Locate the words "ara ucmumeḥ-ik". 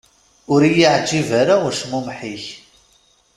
1.41-2.45